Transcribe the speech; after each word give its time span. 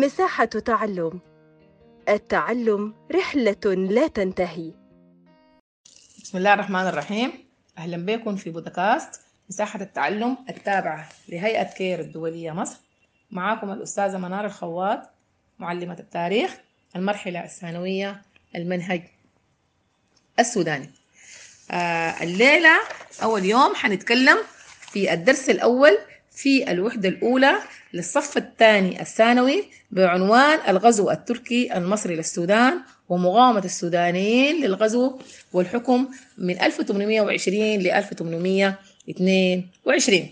مساحة 0.00 0.44
تعلم. 0.44 1.20
التعلم 2.08 2.94
رحلة 3.12 3.74
لا 3.74 4.06
تنتهي. 4.06 4.72
بسم 6.22 6.38
الله 6.38 6.54
الرحمن 6.54 6.80
الرحيم. 6.80 7.32
أهلا 7.78 7.96
بكم 7.96 8.36
في 8.36 8.50
بودكاست 8.50 9.20
مساحة 9.50 9.80
التعلم 9.80 10.38
التابعة 10.48 11.08
لهيئة 11.28 11.62
كير 11.62 12.00
الدولية 12.00 12.52
مصر. 12.52 12.76
معاكم 13.30 13.70
الأستاذة 13.70 14.18
منار 14.18 14.46
الخواط 14.46 15.10
معلمة 15.58 15.96
التاريخ 15.98 16.56
المرحلة 16.96 17.44
الثانوية 17.44 18.22
المنهج 18.56 19.02
السوداني. 20.38 20.90
آه 21.70 22.22
الليلة 22.22 22.78
أول 23.22 23.44
يوم 23.44 23.74
حنتكلم 23.74 24.38
في 24.80 25.12
الدرس 25.12 25.50
الأول 25.50 25.98
في 26.36 26.70
الوحدة 26.70 27.08
الأولى 27.08 27.54
للصف 27.92 28.36
الثاني 28.36 29.00
الثانوي 29.00 29.64
بعنوان 29.90 30.58
الغزو 30.68 31.10
التركي 31.10 31.76
المصري 31.76 32.16
للسودان 32.16 32.80
ومقاومة 33.08 33.64
السودانيين 33.64 34.64
للغزو 34.64 35.18
والحكم 35.52 36.08
من 36.38 36.62
1820 36.62 37.78
ل 37.78 37.90
1822 37.90 40.28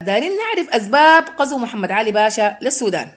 دارين 0.00 0.32
نعرف 0.36 0.70
أسباب 0.70 1.24
غزو 1.40 1.58
محمد 1.58 1.90
علي 1.90 2.12
باشا 2.12 2.58
للسودان. 2.62 3.08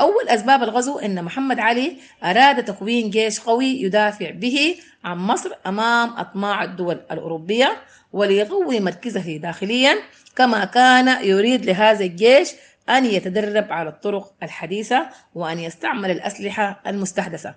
أول 0.00 0.28
أسباب 0.28 0.62
الغزو 0.62 0.98
أن 0.98 1.24
محمد 1.24 1.58
علي 1.58 1.96
أراد 2.24 2.64
تكوين 2.64 3.10
جيش 3.10 3.40
قوي 3.40 3.66
يدافع 3.66 4.30
به 4.30 4.74
عن 5.04 5.18
مصر 5.18 5.50
أمام 5.66 6.10
أطماع 6.10 6.64
الدول 6.64 7.00
الأوروبية 7.10 7.76
وليقوي 8.12 8.80
مركزه 8.80 9.36
داخليا 9.36 9.96
كما 10.36 10.64
كان 10.64 11.24
يريد 11.24 11.66
لهذا 11.66 12.04
الجيش 12.04 12.48
أن 12.88 13.06
يتدرب 13.06 13.72
على 13.72 13.88
الطرق 13.88 14.32
الحديثة 14.42 15.06
وأن 15.34 15.58
يستعمل 15.58 16.10
الأسلحة 16.10 16.80
المستحدثة. 16.86 17.54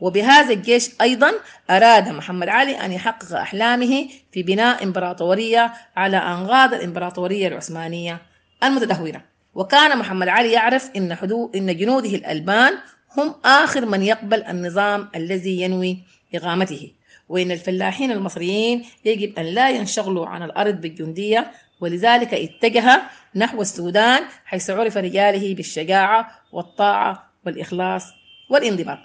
وبهذا 0.00 0.52
الجيش 0.52 0.90
أيضا 1.00 1.32
أراد 1.70 2.08
محمد 2.08 2.48
علي 2.48 2.80
أن 2.80 2.92
يحقق 2.92 3.36
أحلامه 3.36 4.08
في 4.32 4.42
بناء 4.42 4.84
إمبراطورية 4.84 5.72
على 5.96 6.16
أنغاض 6.16 6.74
الإمبراطورية 6.74 7.48
العثمانية 7.48 8.22
المتدهورة. 8.64 9.24
وكان 9.54 9.98
محمد 9.98 10.28
علي 10.28 10.52
يعرف 10.52 10.90
إن, 10.96 11.14
حدو 11.14 11.50
إن 11.54 11.76
جنوده 11.76 12.10
الألبان 12.10 12.72
هم 13.18 13.34
آخر 13.44 13.86
من 13.86 14.02
يقبل 14.02 14.42
النظام 14.42 15.08
الذي 15.16 15.60
ينوي 15.60 15.98
إقامته. 16.34 16.92
وإن 17.28 17.50
الفلاحين 17.50 18.10
المصريين 18.10 18.84
يجب 19.04 19.38
أن 19.38 19.44
لا 19.44 19.70
ينشغلوا 19.70 20.26
عن 20.26 20.42
الأرض 20.42 20.80
بالجندية 20.80 21.50
ولذلك 21.80 22.34
اتجه 22.34 23.02
نحو 23.34 23.62
السودان 23.62 24.22
حيث 24.44 24.70
عرف 24.70 24.96
رجاله 24.96 25.54
بالشجاعة 25.54 26.30
والطاعة 26.52 27.30
والإخلاص 27.46 28.12
والانضباط. 28.50 28.98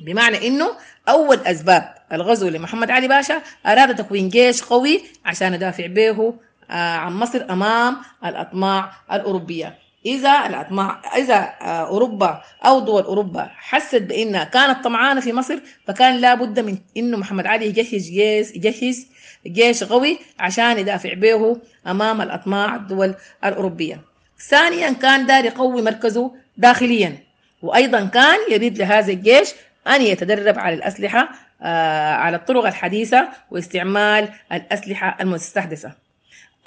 بمعنى 0.00 0.46
إنه 0.46 0.70
أول 1.08 1.36
أسباب 1.36 1.94
الغزو 2.12 2.48
لمحمد 2.48 2.90
علي 2.90 3.08
باشا 3.08 3.42
أراد 3.66 3.96
تكوين 3.96 4.28
جيش 4.28 4.62
قوي 4.62 5.02
عشان 5.24 5.54
يدافع 5.54 5.86
به 5.86 6.34
عن 6.70 7.12
مصر 7.12 7.46
أمام 7.50 7.96
الأطماع 8.24 8.92
الأوروبية. 9.12 9.78
إذا 10.06 10.46
الاطماع 10.46 11.00
إذا 11.16 11.34
أوروبا 11.62 12.42
أو 12.64 12.80
دول 12.80 13.02
أوروبا 13.02 13.50
حست 13.56 14.02
بإنها 14.02 14.44
كانت 14.44 14.84
طمعانة 14.84 15.20
في 15.20 15.32
مصر 15.32 15.58
فكان 15.86 16.16
لابد 16.16 16.60
من 16.60 16.78
إنه 16.96 17.16
محمد 17.16 17.46
علي 17.46 17.66
يجهز 17.66 18.10
جيش 18.10 18.50
يجهز 18.50 19.06
جيش 19.46 19.84
قوي 19.84 20.18
عشان 20.38 20.78
يدافع 20.78 21.14
به 21.14 21.56
أمام 21.86 22.20
الأطماع 22.20 22.76
الدول 22.76 23.14
الأوروبية. 23.44 24.00
ثانيا 24.48 24.92
كان 24.92 25.26
دار 25.26 25.44
يقوي 25.44 25.82
مركزه 25.82 26.32
داخليا 26.56 27.18
وأيضا 27.62 28.04
كان 28.04 28.38
يريد 28.50 28.78
لهذا 28.78 29.12
الجيش 29.12 29.48
أن 29.86 30.02
يتدرب 30.02 30.58
على 30.58 30.74
الأسلحة 30.74 31.28
على 32.22 32.36
الطرق 32.36 32.66
الحديثة 32.66 33.28
واستعمال 33.50 34.28
الأسلحة 34.52 35.16
المستحدثة. 35.20 35.92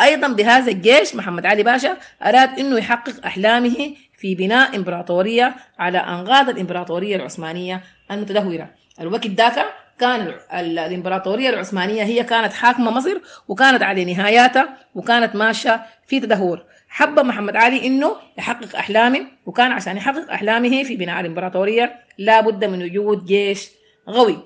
أيضا 0.02 0.28
بهذا 0.28 0.72
الجيش 0.72 1.16
محمد 1.16 1.46
علي 1.46 1.64
باشا 1.64 1.98
أراد 2.24 2.60
أنه 2.60 2.78
يحقق 2.78 3.26
أحلامه 3.26 3.96
في 4.18 4.36
بناء 4.36 4.76
إمبراطورية 4.76 5.56
على 5.80 5.98
أنغاض 5.98 6.50
الإمبراطورية 6.50 7.16
العثمانية 7.16 7.82
المتدهورة. 8.12 8.70
الوقت 9.02 9.28
ذاك 9.28 9.66
كان 10.00 10.34
الإمبراطورية 10.54 11.50
العثمانية 11.50 12.04
هي 12.04 12.24
كانت 12.24 12.54
حاكمة 12.54 12.92
مصر 12.92 13.18
وكانت 13.48 13.84
على 13.84 14.14
نهاياتها 14.14 14.78
وكانت 14.96 15.36
ماشية 15.36 15.86
في 16.08 16.20
تدهور. 16.20 16.66
حب 16.90 17.20
محمد 17.20 17.56
علي 17.56 17.88
إنه 17.88 18.16
يحقق 18.38 18.76
أحلامه 18.76 19.28
وكان 19.46 19.72
عشان 19.72 19.98
يحقق 19.98 20.32
أحلامه 20.32 20.84
في 20.84 20.96
بناء 20.96 21.20
الإمبراطورية 21.20 21.96
لابد 22.18 22.66
من 22.66 22.84
وجود 22.84 23.26
جيش 23.26 23.70
قوي 24.08 24.40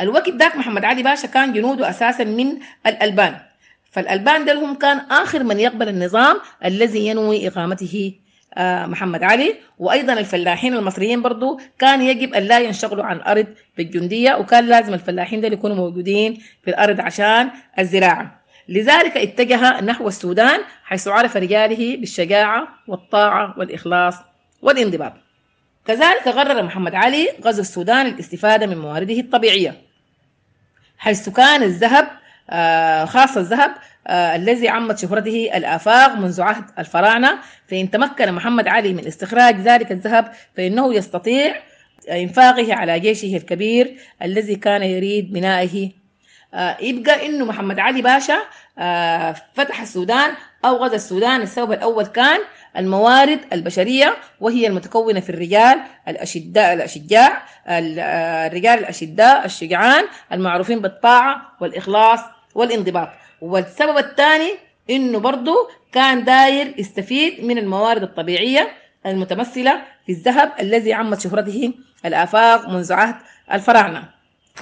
الوقت 0.00 0.28
ذاك 0.28 0.56
محمد 0.56 0.84
علي 0.84 1.02
باشا 1.02 1.28
كان 1.28 1.52
جنوده 1.52 1.90
أساسا 1.90 2.24
من 2.24 2.58
الألبان. 2.86 3.38
فالألبان 3.90 4.44
دلهم 4.44 4.74
كان 4.74 4.98
آخر 4.98 5.42
من 5.42 5.60
يقبل 5.60 5.88
النظام 5.88 6.36
الذي 6.64 7.06
ينوي 7.06 7.48
إقامته 7.48 8.14
محمد 8.58 9.22
علي. 9.22 9.54
وأيضا 9.78 10.12
الفلاحين 10.12 10.74
المصريين 10.74 11.22
برضو 11.22 11.60
كان 11.78 12.02
يجب 12.02 12.34
أن 12.34 12.42
لا 12.42 12.58
ينشغلوا 12.58 13.04
عن 13.04 13.16
الأرض 13.16 13.46
بالجندية 13.76 14.34
وكان 14.34 14.66
لازم 14.66 14.94
الفلاحين 14.94 15.40
دول 15.40 15.52
يكونوا 15.52 15.76
موجودين 15.76 16.42
في 16.62 16.70
الأرض 16.70 17.00
عشان 17.00 17.50
الزراعة. 17.78 18.40
لذلك 18.68 19.16
اتجه 19.16 19.80
نحو 19.80 20.08
السودان 20.08 20.60
حيث 20.84 21.08
عرف 21.08 21.36
رجاله 21.36 21.96
بالشجاعة 21.96 22.68
والطاعة 22.88 23.54
والإخلاص 23.58 24.14
والانضباط. 24.62 25.12
كذلك 25.86 26.28
قرر 26.28 26.62
محمد 26.62 26.94
علي 26.94 27.28
غزو 27.44 27.60
السودان 27.60 28.06
للاستفادة 28.06 28.66
من 28.66 28.78
موارده 28.78 29.20
الطبيعية 29.20 29.74
حيث 30.98 31.28
كان 31.28 31.62
الذهب 31.62 32.08
خاصة 33.06 33.40
الذهب 33.40 33.74
الذي 34.10 34.68
عمت 34.68 34.98
شهرته 34.98 35.50
الآفاق 35.54 36.16
منذ 36.16 36.42
عهد 36.42 36.64
الفراعنة. 36.78 37.38
فإن 37.68 37.90
تمكن 37.90 38.32
محمد 38.32 38.68
علي 38.68 38.94
من 38.94 39.06
استخراج 39.06 39.56
ذلك 39.60 39.92
الذهب 39.92 40.32
فإنه 40.56 40.94
يستطيع 40.94 41.56
إنفاقه 42.10 42.74
على 42.74 43.00
جيشه 43.00 43.36
الكبير 43.36 43.96
الذي 44.22 44.56
كان 44.56 44.82
يريد 44.82 45.32
بنائه. 45.32 45.90
يبقى 46.80 47.26
إنه 47.26 47.44
محمد 47.44 47.78
علي 47.78 48.02
باشا 48.02 48.38
فتح 49.54 49.80
السودان 49.80 50.30
أو 50.64 50.76
غزا 50.76 50.96
السودان. 50.96 51.42
السبب 51.42 51.72
الأول 51.72 52.06
كان 52.06 52.40
الموارد 52.76 53.40
البشرية 53.52 54.16
وهي 54.40 54.66
المتكونة 54.66 55.20
في 55.20 55.30
الرجال 55.30 55.80
الأشداء 56.08 56.72
الأشجاع 56.72 57.42
الرجال 57.68 58.78
الأشداء 58.78 59.44
الشجعان 59.44 60.04
المعروفين 60.32 60.80
بالطاعة 60.80 61.42
والإخلاص. 61.60 62.20
والانضباط. 62.56 63.08
والسبب 63.40 63.98
الثاني 63.98 64.50
إنه 64.90 65.18
برضه 65.18 65.68
كان 65.92 66.24
داير 66.24 66.74
يستفيد 66.78 67.44
من 67.44 67.58
الموارد 67.58 68.02
الطبيعية 68.02 68.68
المتمثلة 69.06 69.82
في 70.06 70.12
الذهب 70.12 70.52
الذي 70.60 70.92
عمت 70.92 71.20
شهرته 71.20 71.72
الآفاق 72.06 72.68
منذ 72.68 72.92
عهد 72.92 73.14
الفراعنة. 73.52 74.08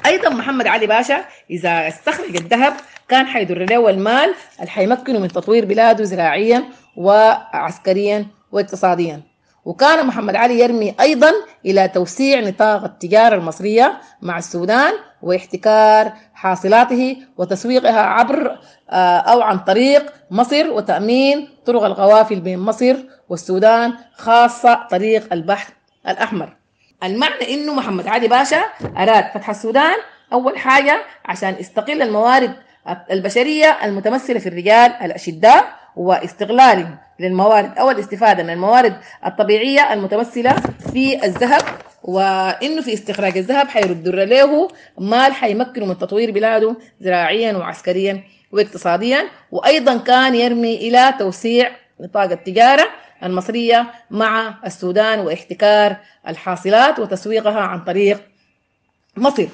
أيضا 0.06 0.28
محمد 0.28 0.66
علي 0.66 0.86
باشا 0.86 1.24
إذا 1.50 1.88
استخرج 1.88 2.36
الذهب 2.36 2.74
كان 3.08 3.26
حيدر 3.26 3.64
له 3.64 3.90
المال 3.90 4.34
اللي 4.60 4.70
حيمكنه 4.70 5.18
من 5.18 5.28
تطوير 5.28 5.64
بلاده 5.64 6.04
زراعيا 6.04 6.64
وعسكريا 6.96 8.26
واقتصاديا. 8.52 9.33
وكان 9.64 10.06
محمد 10.06 10.36
علي 10.36 10.58
يرمي 10.60 10.94
أيضا 11.00 11.32
إلى 11.66 11.88
توسيع 11.88 12.40
نطاق 12.40 12.84
التجارة 12.84 13.34
المصرية 13.34 14.00
مع 14.22 14.38
السودان 14.38 14.92
واحتكار 15.22 16.12
حاصلاته 16.34 17.16
وتسويقها 17.38 18.00
عبر 18.00 18.58
أو 18.90 19.42
عن 19.42 19.58
طريق 19.58 20.12
مصر 20.30 20.70
وتأمين 20.70 21.48
طرق 21.66 21.84
القوافل 21.84 22.40
بين 22.40 22.58
مصر 22.58 22.96
والسودان 23.28 23.92
خاصة 24.16 24.74
طريق 24.90 25.32
البحر 25.32 25.72
الأحمر. 26.08 26.56
المعنى 27.04 27.54
إنه 27.54 27.74
محمد 27.74 28.06
علي 28.06 28.28
باشا 28.28 28.64
أراد 28.96 29.24
فتح 29.34 29.50
السودان 29.50 29.94
أول 30.32 30.58
حاجة 30.58 31.04
عشان 31.24 31.56
يستقل 31.60 32.02
الموارد 32.02 32.54
البشرية 33.10 33.78
المتمثلة 33.84 34.38
في 34.38 34.48
الرجال 34.48 34.92
الأشداء 35.02 35.64
واستغلال 35.96 36.88
للموارد 37.20 37.78
أو 37.78 37.90
الاستفادة 37.90 38.42
من 38.42 38.50
الموارد 38.50 38.96
الطبيعية 39.26 39.92
المتمثلة 39.92 40.56
في 40.92 41.24
الذهب 41.24 41.62
وإنه 42.02 42.82
في 42.82 42.94
استخراج 42.94 43.38
الذهب 43.38 43.68
حيرد 43.68 44.08
له 44.08 44.68
مال 44.98 45.32
حيمكنه 45.32 45.86
من 45.86 45.98
تطوير 45.98 46.30
بلاده 46.30 46.76
زراعيا 47.00 47.52
وعسكريا 47.56 48.22
واقتصاديا. 48.52 49.24
وأيضا 49.52 49.96
كان 49.96 50.34
يرمي 50.34 50.76
إلى 50.76 51.14
توسيع 51.18 51.70
نطاق 52.00 52.30
التجارة 52.30 52.84
المصرية 53.22 53.86
مع 54.10 54.54
السودان 54.66 55.20
واحتكار 55.20 55.96
الحاصلات 56.28 56.98
وتسويقها 56.98 57.60
عن 57.60 57.84
طريق 57.84 58.20
مصر 59.16 59.46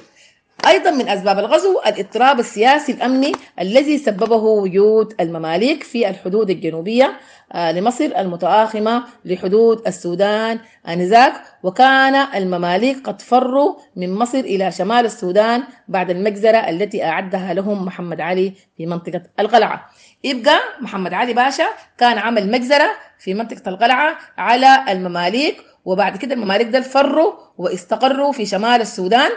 أيضا 0.67 0.91
من 0.91 1.09
أسباب 1.09 1.39
الغزو 1.39 1.79
الاضطراب 1.79 2.39
السياسي 2.39 2.91
الأمني 2.91 3.31
الذي 3.59 3.97
سببه 3.97 4.35
وجود 4.35 5.13
المماليك 5.19 5.83
في 5.83 6.09
الحدود 6.09 6.49
الجنوبية 6.49 7.19
آه، 7.53 7.71
لمصر 7.71 8.05
المتآخمة 8.17 9.03
لحدود 9.25 9.87
السودان 9.87 10.59
آنذاك 10.87 11.33
وكان 11.63 12.15
المماليك 12.15 13.07
قد 13.07 13.21
فروا 13.21 13.75
من 13.95 14.13
مصر 14.15 14.37
إلى 14.37 14.71
شمال 14.71 15.05
السودان 15.05 15.63
بعد 15.87 16.09
المجزرة 16.09 16.57
التي 16.57 17.03
أعدها 17.03 17.53
لهم 17.53 17.85
محمد 17.85 18.21
علي 18.21 18.53
في 18.77 18.85
منطقة 18.85 19.21
القلعة. 19.39 19.89
يبقى 20.23 20.59
محمد 20.81 21.13
علي 21.13 21.33
باشا 21.33 21.65
كان 21.97 22.17
عمل 22.17 22.51
مجزرة 22.51 22.89
في 23.19 23.33
منطقة 23.33 23.69
القلعة 23.69 24.17
على 24.37 24.85
المماليك 24.89 25.57
وبعد 25.85 26.17
كده 26.17 26.33
المماليك 26.35 26.67
دول 26.67 26.83
فروا 26.83 27.33
واستقروا 27.57 28.31
في 28.31 28.45
شمال 28.45 28.81
السودان. 28.81 29.31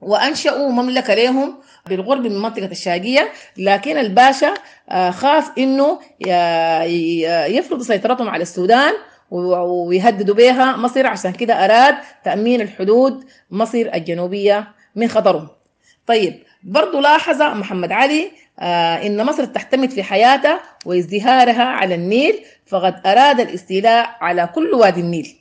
وأنشأوا 0.00 0.70
مملكة 0.70 1.14
لهم 1.14 1.54
بالقرب 1.86 2.26
من 2.26 2.38
منطقة 2.42 2.66
الشاقية 2.66 3.32
لكن 3.56 3.98
الباشا 3.98 4.54
آه، 4.90 5.10
خاف 5.10 5.50
إنه 5.58 6.00
يفرض 7.56 7.82
سيطرتهم 7.82 8.28
على 8.28 8.42
السودان 8.42 8.92
ويهددوا 9.30 10.34
بها 10.34 10.76
مصر 10.76 11.06
عشان 11.06 11.32
كده 11.32 11.64
أراد 11.64 11.94
تأمين 12.24 12.60
الحدود 12.60 13.24
مصر 13.50 13.90
الجنوبية 13.94 14.68
من 14.96 15.08
خطرهم. 15.08 15.48
طيب 16.06 16.42
برضو 16.62 17.00
لاحظ 17.00 17.42
محمد 17.42 17.92
علي 17.92 18.30
آه، 18.58 19.06
إن 19.06 19.26
مصر 19.26 19.44
تعتمد 19.44 19.90
في 19.90 20.02
حياتها 20.02 20.60
وازدهارها 20.86 21.62
على 21.64 21.94
النيل 21.94 22.44
فقد 22.66 23.06
أراد 23.06 23.40
الاستيلاء 23.40 24.16
على 24.20 24.48
كل 24.54 24.74
وادي 24.74 25.00
النيل. 25.00 25.39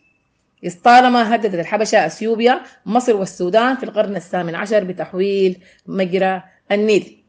طالما 0.83 1.35
هددت 1.35 1.59
الحبشة 1.59 2.05
أثيوبيا 2.05 2.61
مصر 2.85 3.15
والسودان 3.15 3.75
في 3.75 3.83
القرن 3.83 4.15
الثامن 4.15 4.55
عشر 4.55 4.83
بتحويل 4.83 5.57
مجرى 5.87 6.43
النيل. 6.71 7.23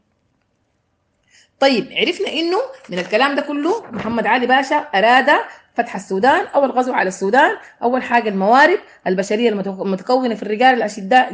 طيب 1.59 1.87
عرفنا 1.91 2.27
إنه 2.27 2.57
من 2.89 2.99
الكلام 2.99 3.35
ده 3.35 3.41
كله 3.41 3.91
محمد 3.91 4.25
علي 4.25 4.47
باشا 4.47 4.75
أراد 4.75 5.29
فتح 5.73 5.95
السودان 5.95 6.45
أو 6.55 6.65
الغزو 6.65 6.93
على 6.93 7.07
السودان 7.07 7.51
أول 7.83 8.03
حاجة 8.03 8.29
الموارد 8.29 8.79
البشرية 9.07 9.49
المتكونه 9.49 10.35
في 10.35 10.43
الرجال 10.43 10.73
الأشداء 10.75 11.33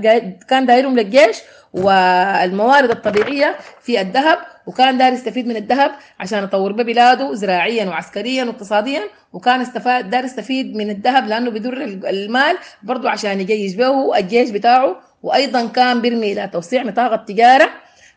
كان 0.49 0.65
دايرهم 0.65 0.95
للجيش 0.99 1.37
والموارد 1.73 2.89
الطبيعية 2.89 3.55
في 3.81 4.01
الذهب 4.01 4.39
وكان 4.67 4.97
داير 4.97 5.13
يستفيد 5.13 5.47
من 5.47 5.55
الذهب 5.55 5.91
عشان 6.19 6.43
يطور 6.43 6.71
ببلاده 6.71 7.33
زراعيا 7.33 7.85
وعسكريا 7.85 8.43
واقتصاديا 8.45 9.01
وكان 9.33 9.61
استفاد 9.61 10.09
داير 10.09 10.23
يستفيد 10.25 10.75
من 10.75 10.89
الذهب 10.89 11.27
لأنه 11.27 11.49
بيدر 11.51 11.83
المال 11.83 12.57
برضه 12.83 13.09
عشان 13.09 13.41
يجيش 13.41 13.75
به 13.75 14.17
الجيش 14.17 14.49
بتاعه 14.49 14.95
وأيضا 15.23 15.67
كان 15.67 16.01
بيرمي 16.01 16.33
إلى 16.33 16.47
توسيع 16.47 16.83
نطاق 16.83 17.13
التجاره 17.13 17.69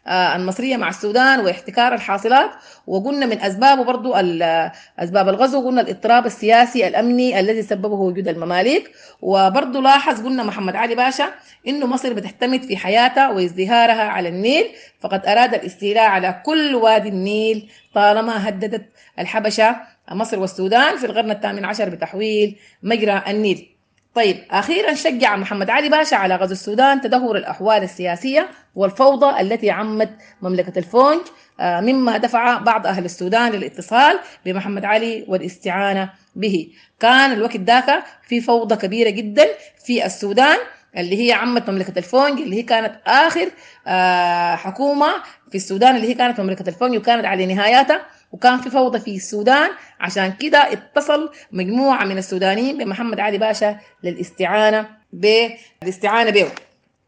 المصرية 0.08 0.76
مع 0.76 0.88
السودان 0.88 1.41
واحتكار 1.41 1.94
الحاصلات. 1.94 2.50
وقلنا 2.87 3.26
من 3.26 3.41
أسبابه 3.41 3.85
برضو 3.85 4.14
أسباب 4.99 5.29
الغزو 5.29 5.67
قلنا 5.67 5.81
الاضطراب 5.81 6.26
السياسي 6.26 6.88
الأمني 6.88 7.41
الذي 7.41 7.62
سببه 7.62 7.88
وجود 7.94 8.29
المماليك. 8.29 8.91
وبرضو 9.23 9.81
لاحظ 9.81 10.25
قلنا 10.25 10.43
محمد 10.43 10.76
علي 10.76 10.94
باشا 10.94 11.31
إنه 11.69 11.87
مصر 11.87 12.12
بتعتمد 12.12 12.62
في 12.62 12.76
حياتها 12.76 13.31
وازدهارها 13.31 14.02
على 14.02 14.29
النيل. 14.29 14.67
فقد 15.00 15.26
أراد 15.26 15.55
الاستيلاء 15.55 16.05
على 16.05 16.43
كل 16.44 16.75
وادي 16.75 17.08
النيل 17.08 17.70
طالما 17.94 18.49
هددت 18.49 18.87
الحبشة 19.19 19.76
مصر 20.11 20.38
والسودان 20.41 20.96
في 20.96 21.06
القرن 21.06 21.31
الثامن 21.31 21.64
عشر 21.64 21.88
بتحويل 21.88 22.58
مجرى 22.82 23.23
النيل. 23.29 23.76
طيب 24.15 24.37
أخيرا 24.51 24.95
شجع 24.95 25.37
محمد 25.37 25.71
علي 25.71 25.89
باشا 25.89 26.17
على 26.17 26.37
غزو 26.37 26.53
السودان 26.53 27.01
تدهور 27.01 27.37
الأحوال 27.37 27.83
السياسية 27.83 28.49
والفوضى 28.75 29.41
التي 29.41 29.71
عمت 29.71 30.11
مملكة 30.43 30.79
الفونج 30.79 31.21
آه، 31.61 31.81
مما 31.81 32.17
دفع 32.17 32.59
بعض 32.59 32.87
أهل 32.87 33.05
السودان 33.05 33.53
للاتصال 33.53 34.19
بمحمد 34.47 34.85
علي 34.85 35.25
والاستعانة 35.29 36.11
به. 36.37 36.69
كان 37.01 37.33
الوقت 37.33 37.57
ذاك 37.57 38.03
في 38.29 38.41
فوضى 38.41 38.77
كبيرة 38.77 39.11
جدا 39.11 39.47
في 39.85 40.07
السودان 40.07 40.59
اللي 40.97 41.27
هي 41.29 41.33
عمت 41.33 41.71
مملكة 41.71 41.99
الفونج 41.99 42.41
اللي 42.41 42.56
هي 42.56 42.63
كانت 42.63 42.95
آخر 43.06 43.51
آه، 43.87 44.55
حكومة 44.56 45.13
في 45.51 45.55
السودان 45.55 45.97
اللي 45.97 46.09
هي 46.09 46.15
كانت 46.15 46.41
مملكة 46.41 46.69
الفونج 46.69 46.97
وكانت 46.97 47.25
على 47.25 47.55
نهاياتها. 47.55 48.01
وكان 48.32 48.61
في 48.61 48.71
فوضى 48.71 49.00
في 49.00 49.17
السودان. 49.17 49.71
عشان 50.00 50.32
كده 50.32 50.73
اتصل 50.73 51.31
مجموعة 51.53 52.05
من 52.05 52.19
السودانيين 52.19 52.79
بمحمد 52.79 53.21
علي 53.21 53.38
باشا 53.38 53.79
للاستعانة 54.05 54.88
بالاستعانة 55.12 56.31
به. 56.31 56.47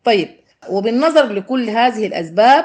طيب 0.05 0.29
وبالنظر 0.69 1.33
لكل 1.33 1.71
هذه 1.71 2.07
الأسباب 2.07 2.65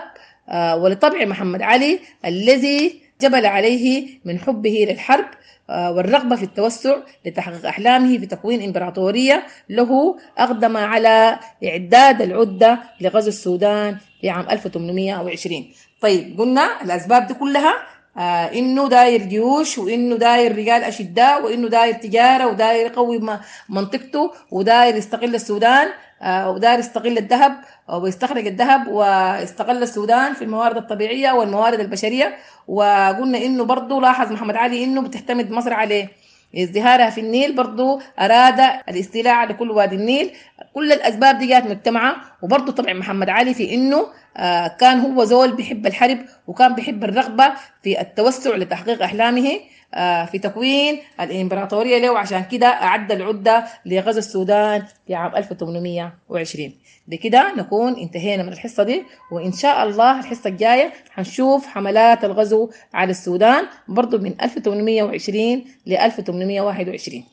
آه، 0.50 0.76
ولطبع 0.78 1.26
محمد 1.26 1.62
علي 1.62 2.00
الذي 2.26 3.02
جبل 3.22 3.46
عليه 3.46 4.08
من 4.26 4.40
حبه 4.40 4.86
للحرب 4.90 5.26
آه، 5.70 5.92
والرغبة 5.92 6.36
في 6.36 6.44
التوسع 6.44 6.96
لتحقيق 7.26 7.66
أحلامه 7.66 8.18
في 8.18 8.26
تكوين 8.26 8.62
إمبراطورية 8.64 9.44
له 9.70 10.18
أقدم 10.38 10.78
على 10.78 11.40
إعداد 11.66 12.22
العدة 12.22 12.80
لغزو 13.02 13.28
السودان 13.28 13.98
في 14.22 14.30
عام 14.30 14.50
1820 14.50 15.72
طيب 16.02 16.40
قلنا 16.40 16.82
الأسباب 16.82 17.28
دي 17.28 17.34
كلها 17.34 17.74
إنه 18.20 18.90
داير 18.90 19.22
جيوش 19.22 19.78
وإنه 19.78 20.16
داير 20.16 20.58
رجال 20.58 20.84
أشداء 20.84 21.44
وإنه 21.46 21.68
داير 21.70 21.94
تجارة 21.94 22.48
وداير 22.48 22.86
يقوي 22.86 23.22
منطقته 23.70 24.32
وداير 24.52 24.96
يستقل 24.96 25.36
السودان 25.36 25.88
آه 26.22 26.52
وداير 26.52 26.80
يستغل 26.80 27.18
الذهب 27.18 27.58
ويستخرج 27.90 28.48
الذهب 28.48 28.88
واستغل 28.88 29.84
السودان 29.84 30.34
في 30.34 30.42
الموارد 30.44 30.78
الطبيعية 30.78 31.32
والموارد 31.32 31.80
البشرية. 31.80 32.38
وقلنا 32.68 33.38
إنه 33.38 33.64
برضه 33.64 34.02
لاحظ 34.02 34.32
محمد 34.32 34.56
علي 34.56 34.84
إنه 34.84 35.02
بتعتمد 35.02 35.52
مصر 35.52 35.74
عليه. 35.74 36.10
ازدهارها 36.58 37.10
في 37.10 37.22
النيل 37.22 37.56
برضو 37.56 38.02
أراد 38.20 38.60
الاستيلاء 38.90 39.34
على 39.34 39.54
كل 39.54 39.72
وادي 39.72 39.96
النيل. 39.96 40.32
كل 40.74 40.92
الأسباب 40.92 41.38
دي 41.38 41.48
جات 41.48 41.64
مجتمعة 41.66 42.16
وبرضو 42.42 42.72
طبعا 42.72 42.94
محمد 42.94 43.30
علي 43.30 43.54
في 43.54 43.74
إنه 43.74 44.08
آه، 44.38 44.68
كان 44.68 45.00
هو 45.00 45.24
زول 45.24 45.56
بيحب 45.56 45.88
الحرب 45.88 46.18
وكان 46.48 46.76
بيحب 46.76 47.04
الرغبة 47.04 47.54
في 47.84 48.02
التوسع 48.02 48.56
لتحقيق 48.56 49.04
أحلامه 49.04 49.60
آه، 49.94 50.26
في 50.26 50.40
تكوين 50.40 51.00
الإمبراطورية 51.20 51.98
له. 51.98 52.20
عشان 52.20 52.44
كده 52.44 52.68
أعد 52.68 53.12
العدة 53.12 53.66
لغزو 53.86 54.20
السودان 54.20 54.84
في 55.08 55.16
عام 55.16 55.36
1820 55.36 56.74
بكده 57.08 57.54
نكون 57.56 57.96
انتهينا 58.00 58.44
من 58.44 58.54
الحصة 58.54 58.84
دي 58.84 59.04
وإن 59.32 59.52
شاء 59.52 59.84
الله 59.84 60.20
الحصة 60.20 60.50
الجاية 60.50 60.94
حنشوف 61.10 61.68
حملات 61.68 62.26
الغزو 62.26 62.70
على 62.94 63.12
السودان 63.12 63.66
برضو 63.88 64.18
من 64.18 64.36
1820 64.42 65.64
ل 65.86 65.94
1821 65.94 67.24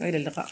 وإلى 0.00 0.16
اللقاء. 0.16 0.46